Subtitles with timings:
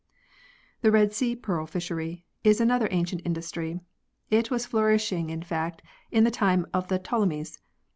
[0.81, 3.81] The Red Sea Pearl Fishery is another ancient industry.
[4.31, 7.59] It was flourishing in fact in the time of the Ptolemies.